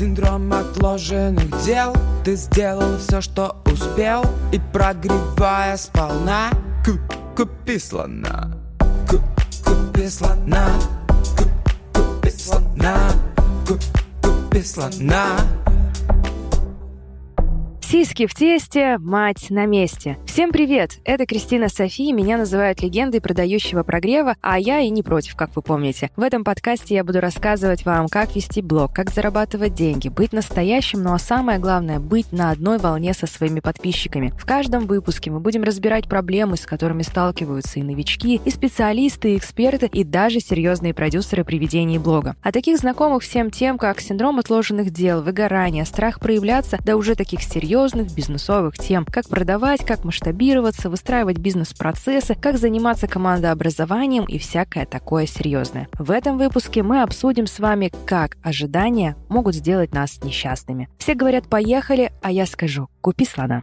[0.00, 1.94] Синдром отложенных дел.
[2.24, 6.48] Ты сделал все, что успел И прогревая сполна.
[7.36, 8.50] Купи слона
[9.06, 10.70] Купи слона
[11.92, 13.10] Купи слона
[14.22, 15.36] Купи слона
[17.90, 20.16] Сиськи в тесте, мать на месте.
[20.24, 21.00] Всем привет!
[21.04, 25.62] Это Кристина Софи, меня называют легендой продающего прогрева, а я и не против, как вы
[25.62, 26.08] помните.
[26.14, 31.02] В этом подкасте я буду рассказывать вам, как вести блог, как зарабатывать деньги, быть настоящим,
[31.02, 34.32] ну а самое главное, быть на одной волне со своими подписчиками.
[34.38, 39.36] В каждом выпуске мы будем разбирать проблемы, с которыми сталкиваются и новички, и специалисты, и
[39.36, 42.36] эксперты, и даже серьезные продюсеры при ведении блога.
[42.40, 47.42] А таких знакомых всем тем, как синдром отложенных дел, выгорание, страх проявляться, да уже таких
[47.42, 49.04] серьезных серьезных бизнесовых тем.
[49.04, 55.88] Как продавать, как масштабироваться, выстраивать бизнес-процессы, как заниматься командообразованием и всякое такое серьезное.
[55.98, 60.88] В этом выпуске мы обсудим с вами, как ожидания могут сделать нас несчастными.
[60.98, 63.62] Все говорят «поехали», а я скажу «купи слона».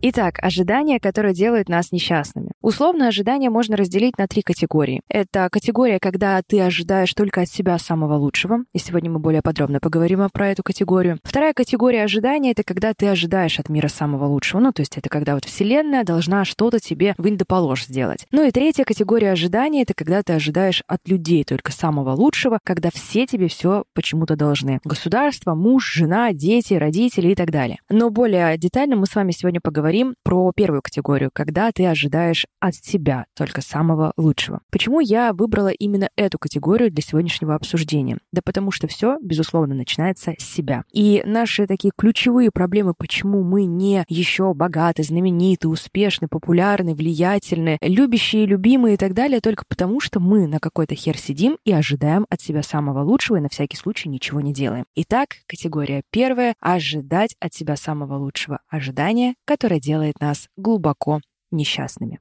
[0.00, 2.52] Итак, ожидания, которые делают нас несчастными.
[2.62, 5.00] Условно ожидания можно разделить на три категории.
[5.08, 9.80] Это категория, когда ты ожидаешь только от себя самого лучшего, и сегодня мы более подробно
[9.80, 11.18] поговорим про эту категорию.
[11.24, 15.08] Вторая категория ожидания— это когда ты ожидаешь от мира самого лучшего, ну, то есть это
[15.08, 18.24] когда вот Вселенная должна что-то тебе в индополож сделать.
[18.30, 22.90] Ну и третья категория ожидания— это когда ты ожидаешь от людей только самого лучшего, когда
[22.94, 24.78] все тебе все почему-то должны.
[24.84, 27.78] Государство, муж, жена, дети, родители и так далее.
[27.90, 32.44] Но более детально мы с вами сегодня поговорим поговорим про первую категорию, когда ты ожидаешь
[32.60, 34.60] от себя только самого лучшего.
[34.70, 38.18] Почему я выбрала именно эту категорию для сегодняшнего обсуждения?
[38.30, 40.84] Да потому что все, безусловно, начинается с себя.
[40.92, 48.44] И наши такие ключевые проблемы, почему мы не еще богаты, знамениты, успешны, популярны, влиятельны, любящие,
[48.44, 52.42] любимые и так далее, только потому что мы на какой-то хер сидим и ожидаем от
[52.42, 54.84] себя самого лучшего и на всякий случай ничего не делаем.
[54.96, 58.60] Итак, категория первая— ожидать от себя самого лучшего.
[58.68, 62.18] Ожидание, которое делает нас глубоко несчастными.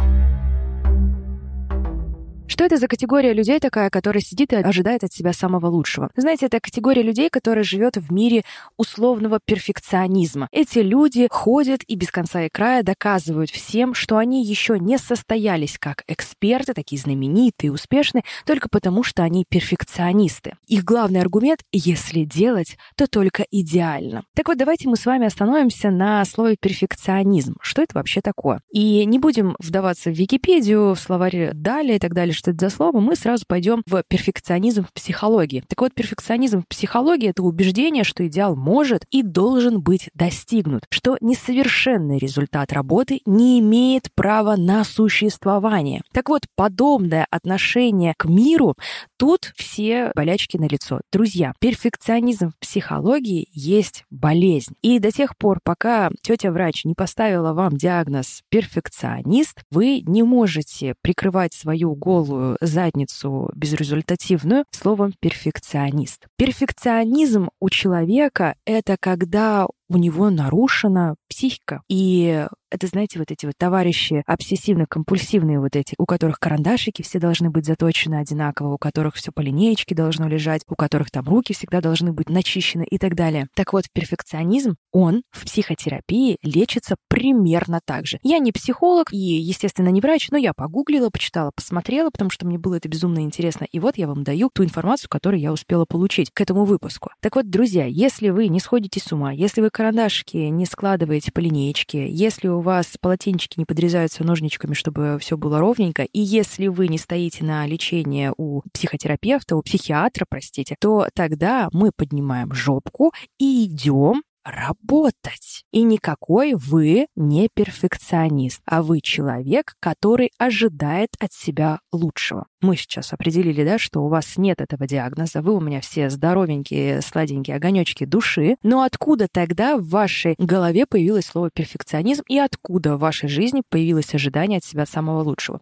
[2.57, 6.09] Что это за категория людей такая, которая сидит и ожидает от себя самого лучшего?
[6.15, 8.41] Знаете, это категория людей, которая живет в мире
[8.77, 10.47] условного перфекционизма.
[10.51, 15.77] Эти люди ходят и без конца и края доказывают всем, что они еще не состоялись
[15.77, 20.55] как эксперты, такие знаменитые, успешные, только потому, что они перфекционисты.
[20.65, 24.23] Их главный аргумент— если делать, то только идеально.
[24.35, 27.57] Так вот, давайте мы с вами остановимся на слове перфекционизм.
[27.61, 28.61] Что это вообще такое?
[28.71, 32.75] И не будем вдаваться в Википедию, в словарь далее и так далее, что это за
[32.75, 35.63] слово, мы сразу пойдем в перфекционизм в психологии.
[35.67, 41.17] Так вот, перфекционизм в психологии— это убеждение, что идеал может и должен быть достигнут, что
[41.21, 46.01] несовершенный результат работы не имеет права на существование.
[46.13, 48.75] Так вот, подобное отношение к миру
[49.17, 51.01] Тут все болячки на лицо.
[51.11, 54.75] Друзья, перфекционизм в психологии есть болезнь.
[54.83, 61.53] И до тех пор, пока тетя-врач не поставила вам диагноз перфекционист, вы не можете прикрывать
[61.53, 61.95] свою
[62.37, 66.27] голую задницу безрезультативную словом перфекционист.
[66.37, 71.81] Перфекционизм у человека— это когда у него нарушена психика.
[71.89, 77.49] И это, знаете, вот эти вот товарищи обсессивно-компульсивные вот эти, у которых карандашики все должны
[77.49, 81.79] быть заточены одинаково, у которых все по линеечке должно лежать, у которых там руки всегда
[81.81, 83.47] должны быть начищены и так далее.
[83.55, 88.19] Так вот, перфекционизм, он в психотерапии лечится примерно так же.
[88.23, 92.57] Я не психолог и, естественно, не врач, но я погуглила, почитала, посмотрела, потому что мне
[92.57, 93.65] было это безумно интересно.
[93.71, 97.11] И вот я вам даю ту информацию, которую я успела получить к этому выпуску.
[97.21, 101.39] Так вот, друзья, если вы не сходите с ума, если вы карандашики не складываете по
[101.39, 106.87] линеечке, если у вас полотенчики не подрезаются ножничками, чтобы все было ровненько, и если вы
[106.87, 113.65] не стоите на лечение у психотерапевта, у психиатра, простите, то тогда мы поднимаем жопку и
[113.65, 115.63] идем работать.
[115.71, 122.47] И никакой вы не перфекционист, а вы человек, который ожидает от себя лучшего.
[122.61, 127.01] Мы сейчас определили, да, что у вас нет этого диагноза, вы у меня все здоровенькие,
[127.01, 132.99] сладенькие огонечки души, но откуда тогда в вашей голове появилось слово перфекционизм и откуда в
[132.99, 135.61] вашей жизни появилось ожидание от себя самого лучшего?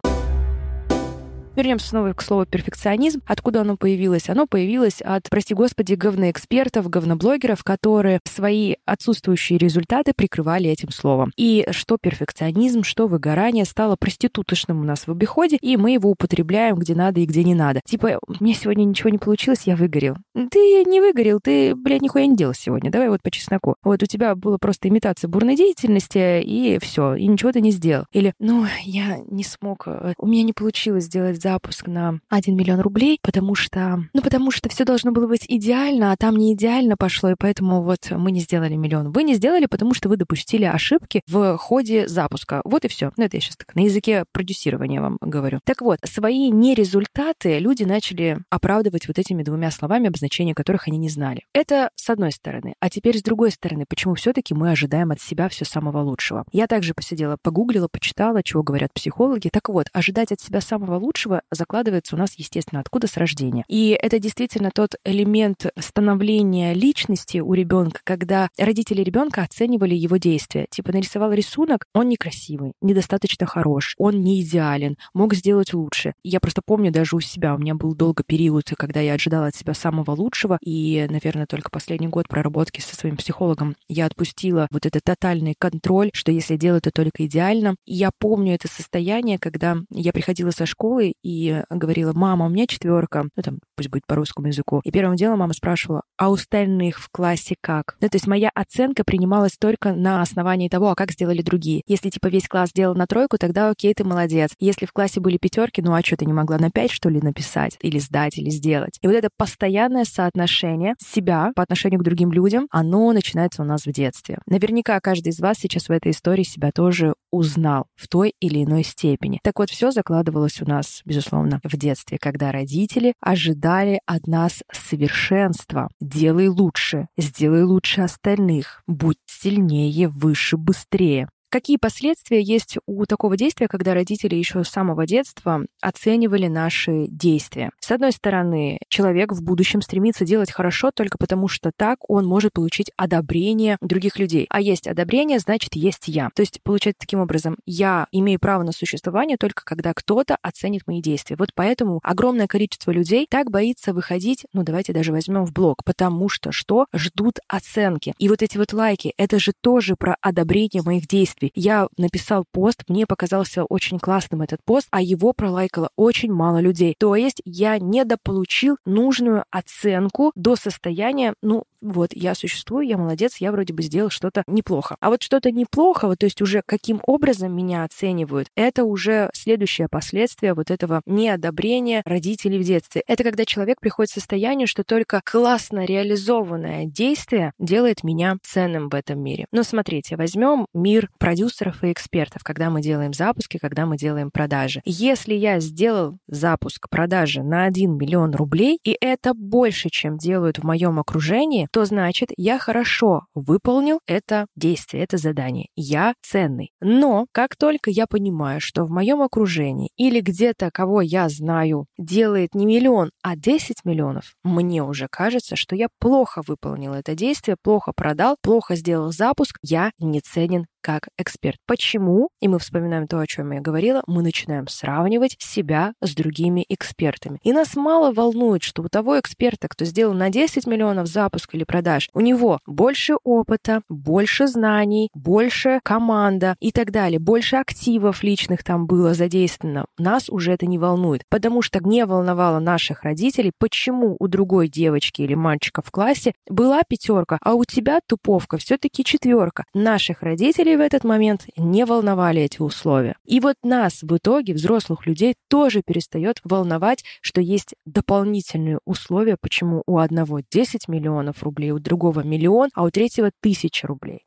[1.56, 3.22] Вернемся снова к слову перфекционизм.
[3.26, 4.30] Откуда оно появилось?
[4.30, 11.32] Оно появилось от, прости господи, говноэкспертов, говноблогеров, которые свои отсутствующие результаты прикрывали этим словом.
[11.38, 16.76] И что перфекционизм, что выгорание стало проституточным у нас в обиходе, и мы его употребляем
[16.76, 17.82] где надо и где не надо.
[17.86, 20.18] Типа, мне сегодня ничего не получилось, я выгорел.
[20.34, 22.92] Ты не выгорел, ты, блядь, нихуя не делал сегодня.
[22.92, 23.76] Давай вот по чесноку.
[23.82, 28.06] Вот у тебя была просто имитация бурной деятельности, и все, и ничего ты не сделал.
[28.12, 32.80] Или, ну, я не смог, э, у меня не получилось сделать запуск на 1 миллион
[32.80, 36.98] рублей, потому что, ну, потому что все должно было быть идеально, а там не идеально
[36.98, 39.12] пошло, и поэтому вот мы не сделали миллион.
[39.12, 42.62] Вы не сделали, потому что вы допустили ошибки в ходе запуска.
[42.66, 43.12] Вот и все.
[43.16, 45.60] Ну, это я сейчас так на языке продюсирования вам говорю.
[45.66, 51.10] Так вот, свои нерезультаты люди начали оправдывать вот этими двумя словами, обозначения которых они не
[51.10, 51.44] знали.
[51.54, 52.74] Это с одной стороны.
[52.80, 56.44] А теперь с другой стороны, почему все-таки мы ожидаем от себя все самого лучшего?
[56.52, 59.50] Я также посидела, погуглила, почитала, чего говорят психологи.
[59.54, 63.64] Так вот, ожидать от себя самого лучшего закладывается у нас, естественно, откуда с рождения.
[63.68, 70.68] И это действительно тот элемент становления личности у ребенка, когда родители ребенка оценивали его действия.
[70.70, 76.14] Типа нарисовал рисунок, он некрасивый, недостаточно хорош, он не идеален, мог сделать лучше.
[76.24, 79.56] Я просто помню даже у себя, у меня был долго период, когда я ожидала от
[79.56, 84.86] себя самого лучшего, и, наверное, только последний год проработки со своим психологом я отпустила вот
[84.86, 87.76] этот тотальный контроль, что если делаю, то только идеально.
[87.86, 92.68] И я помню это состояние, когда я приходила со школы и говорила, мама, у меня
[92.68, 94.82] четверка, ну там, пусть будет по русскому языку.
[94.84, 97.98] И первым делом мама спрашивала, а у остальных в классе как?
[98.00, 101.82] Ну, то есть моя оценка принималась только на основании того, а как сделали другие.
[101.88, 104.52] Если, типа, весь класс сделал на тройку, тогда окей, ты молодец.
[104.60, 107.20] Если в классе были пятерки, ну а что, ты не могла на пять, что ли,
[107.20, 107.78] написать?
[107.82, 109.00] Или сдать, или сделать?
[109.02, 113.88] И вот это постоянное соотношение себя по отношению к другим людям, оно начинается у нас
[113.88, 114.38] в детстве.
[114.46, 118.84] Наверняка каждый из вас сейчас в этой истории себя тоже узнал в той или иной
[118.84, 119.40] степени.
[119.44, 125.90] Так вот, все закладывалось у нас, безусловно, в детстве, когда родители ожидали от нас совершенства.
[126.00, 131.30] Делай лучше, сделай лучше остальных, будь сильнее, выше, быстрее.
[131.56, 137.70] Какие последствия есть у такого действия, когда родители еще с самого детства оценивали наши действия?
[137.80, 142.52] С одной стороны, человек в будущем стремится делать хорошо только потому, что так он может
[142.52, 144.48] получить одобрение других людей.
[144.50, 146.30] А есть одобрение, значит, есть я.
[146.36, 151.02] То есть, получается таким образом, я имею право на существование только когда кто-то оценит мои
[151.02, 151.38] действия.
[151.40, 156.28] Вот поэтому огромное количество людей так боится выходить, ну давайте даже возьмем в блог, потому
[156.28, 156.88] что что?
[156.94, 158.14] Ждут оценки.
[158.18, 161.52] И вот эти вот лайки, это же тоже про одобрение моих действий действий.
[161.56, 166.96] Я написал пост, мне показался очень классным этот пост, а его пролайкало очень мало людей.
[166.98, 173.52] То есть я недополучил нужную оценку до состояния, ну, вот, я существую, я молодец, я
[173.52, 174.96] вроде бы сделал что-то неплохо.
[175.00, 180.54] А вот что-то неплохого, то есть уже каким образом меня оценивают, это уже следующее последствие
[180.54, 183.04] вот этого неодобрения родителей в детстве.
[183.08, 188.96] Это когда человек приходит в состояние, что только классно реализованное действие делает меня ценным в
[188.96, 189.46] этом мире.
[189.52, 194.82] Но смотрите, возьмем мир продюсеров и экспертов, когда мы делаем запуски, когда мы делаем продажи.
[194.86, 200.64] Если я сделал запуск продажи на 1 миллион рублей, и это больше, чем делают в
[200.64, 205.68] моем окружении, то значит, я хорошо выполнил это действие, это задание.
[205.76, 206.72] Я ценный.
[206.80, 212.56] Но как только я понимаю, что в моем окружении или где-то, кого я знаю, делает
[212.56, 217.92] не миллион, а 10 миллионов, мне уже кажется, что я плохо выполнил это действие, плохо
[217.94, 221.58] продал, плохо сделал запуск, я не ценен как эксперт.
[221.66, 222.30] Почему?
[222.40, 227.40] И мы вспоминаем то, о чем я говорила, мы начинаем сравнивать себя с другими экспертами.
[227.42, 231.64] И нас мало волнует, что у того эксперта, кто сделал на 10 миллионов запуск или
[231.64, 238.64] продаж, у него больше опыта, больше знаний, больше команда и так далее, больше активов личных
[238.64, 239.86] там было задействовано.
[239.98, 245.24] Нас уже это не волнует, потому что не волновало наших родителей, почему у другой девочки
[245.24, 249.64] или мальчика в классе была пятерка, а у тебя туповка все-таки четверка.
[249.74, 253.16] Наших родителей в этот момент не волновали эти условия.
[253.26, 259.84] И вот нас в итоге, взрослых людей, тоже перестает волновать, что есть дополнительные условия, почему
[259.86, 264.24] у одного 10 миллионов рублей, у другого миллион, а у третьего тысяча рублей.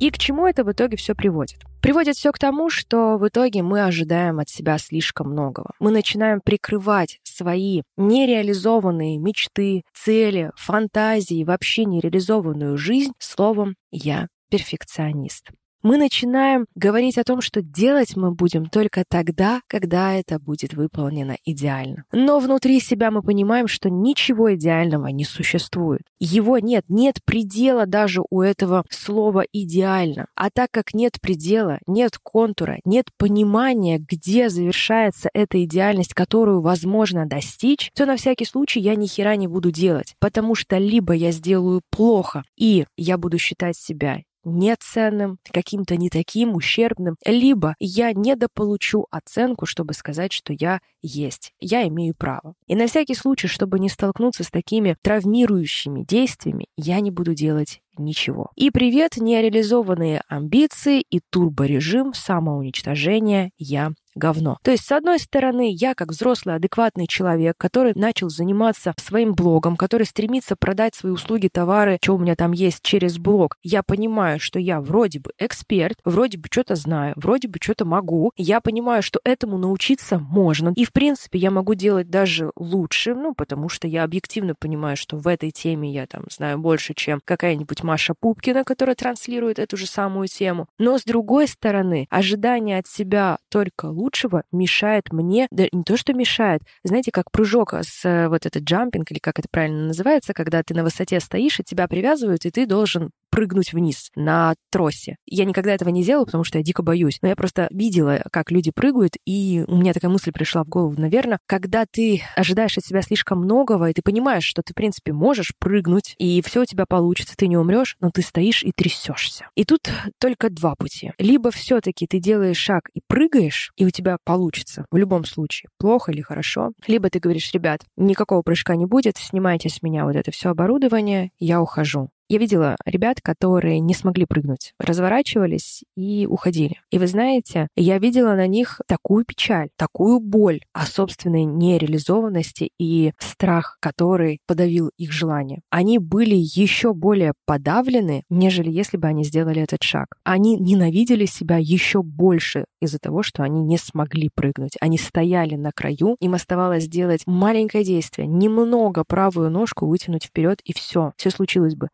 [0.00, 1.58] И к чему это в итоге все приводит?
[1.82, 5.72] Приводит все к тому, что в итоге мы ожидаем от себя слишком многого.
[5.80, 15.50] Мы начинаем прикрывать свои нереализованные мечты, цели, фантазии, вообще нереализованную жизнь словом «я перфекционист.
[15.80, 21.36] Мы начинаем говорить о том, что делать мы будем только тогда, когда это будет выполнено
[21.44, 22.02] идеально.
[22.10, 26.02] Но внутри себя мы понимаем, что ничего идеального не существует.
[26.18, 30.26] Его нет, нет предела даже у этого слова «идеально».
[30.34, 37.24] А так как нет предела, нет контура, нет понимания, где завершается эта идеальность, которую возможно
[37.24, 40.16] достичь, то на всякий случай я ни хера не буду делать.
[40.18, 46.54] Потому что либо я сделаю плохо, и я буду считать себя неценным, каким-то не таким,
[46.54, 52.54] ущербным, либо я недополучу оценку, чтобы сказать, что я есть, я имею право.
[52.66, 57.80] И на всякий случай, чтобы не столкнуться с такими травмирующими действиями, я не буду делать
[57.98, 58.50] ничего.
[58.54, 64.58] И привет, нереализованные амбиции и турборежим самоуничтожения «я говно.
[64.62, 69.76] То есть, с одной стороны, я как взрослый, адекватный человек, который начал заниматься своим блогом,
[69.76, 74.40] который стремится продать свои услуги, товары, что у меня там есть через блог, я понимаю,
[74.40, 79.02] что я вроде бы эксперт, вроде бы что-то знаю, вроде бы что-то могу, я понимаю,
[79.02, 80.72] что этому научиться можно.
[80.76, 85.16] И, в принципе, я могу делать даже лучше, ну, потому что я объективно понимаю, что
[85.16, 89.86] в этой теме я там знаю больше, чем какая-нибудь Маша Пупкина, которая транслирует эту же
[89.86, 90.66] самую тему.
[90.78, 96.14] Но, с другой стороны, ожидание от себя только лучшего мешает мне, да не то, что
[96.14, 100.62] мешает, знаете, как прыжок с э, вот этот джампинг, или как это правильно называется, когда
[100.62, 105.16] ты на высоте стоишь, и тебя привязывают, и ты должен прыгнуть вниз на тросе.
[105.26, 107.18] Я никогда этого не делала, потому что я дико боюсь.
[107.22, 110.94] Но я просто видела, как люди прыгают, и у меня такая мысль пришла в голову.
[110.98, 115.12] Наверное, когда ты ожидаешь от себя слишком многого, и ты понимаешь, что ты, в принципе,
[115.12, 119.48] можешь прыгнуть, и все у тебя получится, ты не умрешь, но ты стоишь и трясешься.
[119.54, 121.12] И тут только два пути.
[121.18, 124.86] Либо все-таки ты делаешь шаг и прыгаешь, и у тебя получится.
[124.90, 126.72] В любом случае, плохо или хорошо.
[126.86, 131.30] Либо ты говоришь, ребят, никакого прыжка не будет, снимайте с меня вот это все оборудование,
[131.38, 132.10] я ухожу.
[132.30, 136.78] Я видела ребят, которые не смогли прыгнуть, разворачивались и уходили.
[136.90, 143.12] И вы знаете, я видела на них такую печаль, такую боль о собственной нереализованности и
[143.18, 145.62] страх, который подавил их желание.
[145.70, 150.08] Они были еще более подавлены, нежели если бы они сделали этот шаг.
[150.22, 154.76] Они ненавидели себя еще больше из-за того, что они не смогли прыгнуть.
[154.82, 160.74] Они стояли на краю, им оставалось сделать маленькое действие, немного правую ножку вытянуть вперед, и
[160.74, 161.88] все, все случилось бы.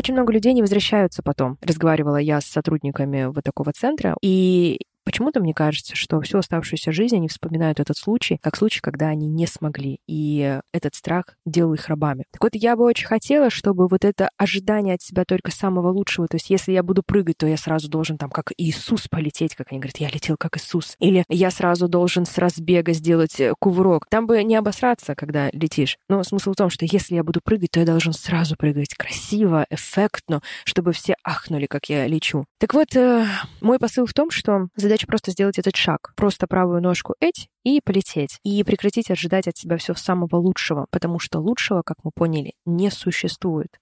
[0.00, 1.58] Очень много людей не возвращаются потом.
[1.60, 4.78] Разговаривала я с сотрудниками вот такого центра, и
[5.10, 9.26] Почему-то мне кажется, что всю оставшуюся жизнь они вспоминают этот случай как случай, когда они
[9.26, 12.26] не смогли, и этот страх делал их рабами.
[12.30, 16.28] Так вот, я бы очень хотела, чтобы вот это ожидание от себя только самого лучшего,
[16.28, 19.72] то есть если я буду прыгать, то я сразу должен там как Иисус полететь, как
[19.72, 20.94] они говорят, я летел как Иисус.
[21.00, 24.06] Или я сразу должен с разбега сделать э, кувырок.
[24.08, 25.98] Там бы не обосраться, когда летишь.
[26.08, 29.66] Но смысл в том, что если я буду прыгать, то я должен сразу прыгать красиво,
[29.70, 32.44] эффектно, чтобы все ахнули, как я лечу.
[32.60, 33.26] Так вот, э,
[33.60, 36.12] мой посыл в том, что задача просто сделать этот шаг.
[36.16, 38.38] Просто правую ножку эть и полететь.
[38.42, 42.90] И прекратить ожидать от себя все самого лучшего, потому что лучшего, как мы поняли, не
[42.90, 43.78] существует.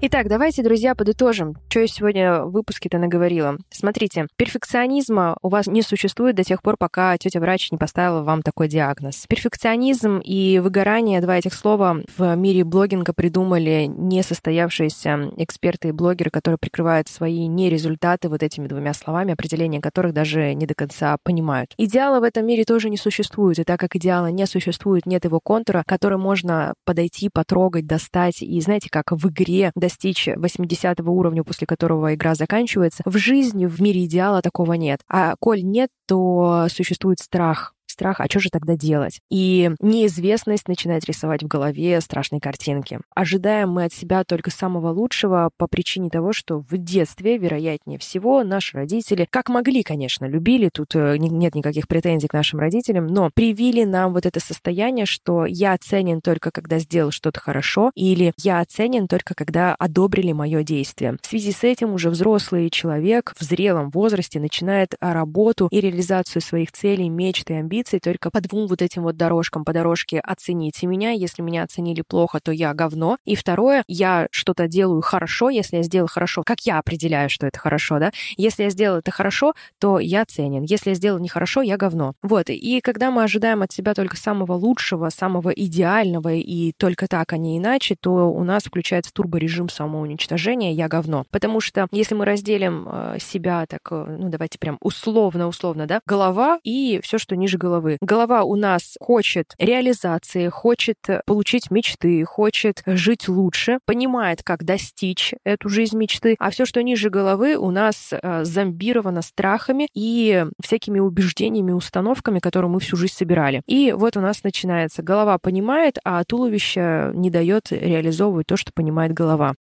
[0.00, 3.56] Итак, давайте, друзья, подытожим, что я сегодня в выпуске-то наговорила.
[3.68, 8.42] Смотрите, перфекционизма у вас не существует до тех пор, пока тетя врач не поставила вам
[8.42, 9.24] такой диагноз.
[9.28, 16.58] Перфекционизм и выгорание, два этих слова в мире блогинга придумали несостоявшиеся эксперты и блогеры, которые
[16.58, 21.74] прикрывают свои нерезультаты вот этими двумя словами, определения которых даже не до конца понимают.
[21.76, 25.40] Идеала в этом мире тоже не существует, и так как идеала не существует, нет его
[25.40, 31.66] контура, который можно подойти, потрогать, достать, и знаете, как в игре достичь 80 уровня, после
[31.66, 33.02] которого игра заканчивается.
[33.06, 35.00] В жизни, в мире идеала такого нет.
[35.08, 39.20] А коль нет, то существует страх страх, а что же тогда делать?
[39.28, 43.00] И неизвестность начинает рисовать в голове страшные картинки.
[43.12, 48.44] Ожидаем мы от себя только самого лучшего по причине того, что в детстве, вероятнее всего,
[48.44, 53.30] наши родители, как могли, конечно, любили, тут э, нет никаких претензий к нашим родителям, но
[53.34, 58.64] привили нам вот это состояние, что я ценен только когда сделал что-то хорошо, или я
[58.64, 61.16] ценен только когда одобрили мое действие.
[61.20, 66.70] В связи с этим уже взрослый человек в зрелом возрасте начинает работу и реализацию своих
[66.70, 70.86] целей, мечт и амбиций позиции только по двум вот этим вот дорожкам, по дорожке оцените
[70.86, 73.16] меня, если меня оценили плохо, то я говно.
[73.24, 77.58] И второе, я что-то делаю хорошо, если я сделал хорошо, как я определяю, что это
[77.58, 78.12] хорошо, да?
[78.36, 80.64] Если я сделал это хорошо, то я ценен.
[80.64, 82.14] Если я сделал нехорошо, я говно.
[82.22, 87.32] Вот, и когда мы ожидаем от себя только самого лучшего, самого идеального, и только так,
[87.32, 91.24] а не иначе, то у нас включается турборежим самоуничтожения «я говно».
[91.30, 96.58] Потому что если мы разделим э, себя так, э, ну давайте прям условно-условно, да, голова
[96.62, 97.98] и все, что ниже головы, головы.
[98.00, 105.68] Голова у нас хочет реализации, хочет получить мечты, хочет жить лучше, понимает, как достичь эту
[105.68, 111.72] жизнь мечты, а все, что ниже головы, у нас э, зомбировано страхами и всякими убеждениями,
[111.72, 113.62] установками, которые мы всю жизнь собирали.
[113.66, 115.02] И вот у нас начинается.
[115.02, 119.54] Голова понимает, а туловище не дает реализовывать то, что понимает голова.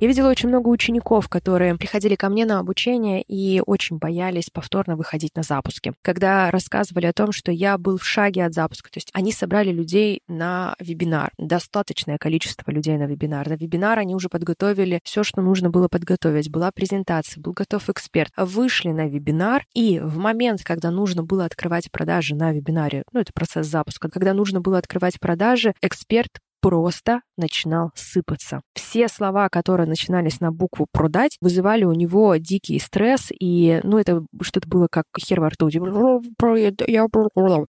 [0.00, 4.96] Я видела очень много учеников, которые приходили ко мне на обучение и очень боялись повторно
[4.96, 5.92] выходить на запуски.
[6.00, 9.70] Когда рассказывали о том, что я был в шаге от запуска, то есть они собрали
[9.72, 13.46] людей на вебинар, достаточное количество людей на вебинар.
[13.46, 16.48] На вебинар они уже подготовили все, что нужно было подготовить.
[16.48, 18.32] Была презентация, был готов эксперт.
[18.38, 23.34] Вышли на вебинар, и в момент, когда нужно было открывать продажи на вебинаре, ну, это
[23.34, 28.60] процесс запуска, когда нужно было открывать продажи, эксперт просто начинал сыпаться.
[28.74, 34.24] Все слова, которые начинались на букву «продать», вызывали у него дикий стресс, и, ну, это
[34.42, 35.68] что-то было как хер во рту.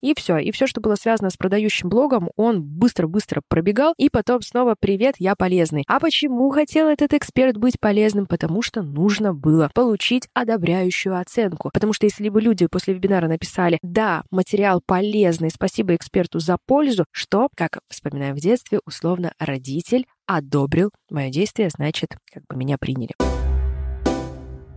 [0.02, 0.38] И все.
[0.38, 5.16] И все, что было связано с продающим блогом, он быстро-быстро пробегал, и потом снова «Привет,
[5.20, 5.84] я полезный».
[5.88, 8.26] А почему хотел этот эксперт быть полезным?
[8.26, 11.70] Потому что нужно было получить одобряющую оценку.
[11.74, 17.06] Потому что если бы люди после вебинара написали «Да, материал полезный, спасибо эксперту за пользу»,
[17.12, 23.14] что, как вспоминаем в детстве, условно родитель одобрил мое действие, значит, как бы меня приняли.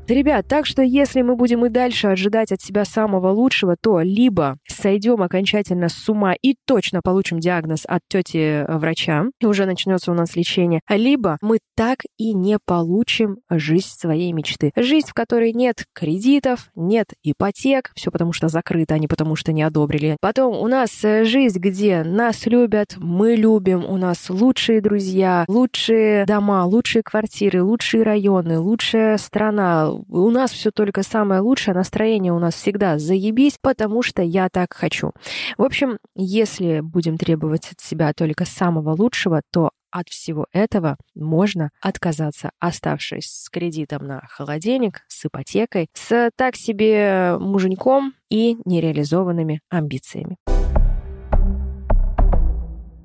[0.09, 4.59] Ребят, так что если мы будем и дальше ожидать от себя самого лучшего, то либо
[4.69, 10.11] сойдем окончательно с ума и точно получим диагноз от тети э, врача, и уже начнется
[10.11, 14.73] у нас лечение, либо мы так и не получим жизнь своей мечты.
[14.77, 19.53] Жизнь, в которой нет кредитов, нет ипотек, все потому что закрыто, а не потому что
[19.53, 20.17] не одобрили.
[20.21, 26.27] Потом у нас э, жизнь, где нас любят, мы любим, у нас лучшие друзья, лучшие
[26.27, 32.39] дома, лучшие квартиры, лучшие районы, лучшая страна, у нас все только самое лучшее, настроение у
[32.39, 35.13] нас всегда заебись, потому что я так хочу.
[35.59, 41.71] В общем, если будем требовать от себя только самого лучшего, то от всего этого можно
[41.81, 50.39] отказаться, оставшись с кредитом на холодильник, с ипотекой, с так себе муженьком и нереализованными амбициями.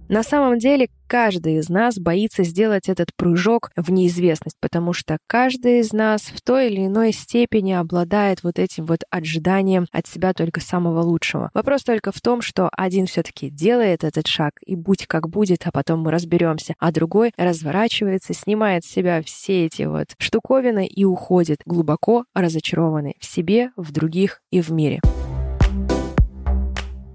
[0.09, 5.79] На самом деле, каждый из нас боится сделать этот прыжок в неизвестность, потому что каждый
[5.79, 10.61] из нас в той или иной степени обладает вот этим вот ожиданием от себя только
[10.61, 11.49] самого лучшего.
[11.53, 15.71] Вопрос только в том, что один все-таки делает этот шаг, и будь как будет, а
[15.71, 21.59] потом мы разберемся, а другой разворачивается, снимает с себя все эти вот штуковины и уходит
[21.65, 25.01] глубоко разочарованный в себе, в других и в мире.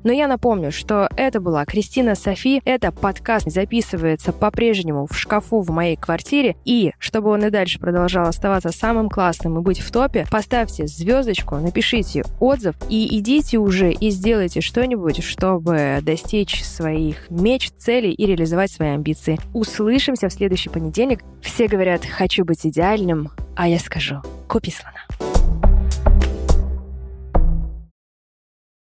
[0.04, 2.60] Но я напомню, что это была Кристина Софи.
[2.64, 6.56] Это подкаст записывается по-прежнему в шкафу в моей квартире.
[6.64, 11.56] И чтобы он и дальше продолжал оставаться самым классным и быть в топе, поставьте звездочку,
[11.56, 18.70] напишите отзыв и идите уже и сделайте что-нибудь, чтобы достичь своих меч, целей и реализовать
[18.70, 19.38] свои амбиции.
[19.52, 21.20] Услышимся в следующий понедельник.
[21.42, 25.31] Все говорят, хочу быть идеальным, а я скажу, купи слона.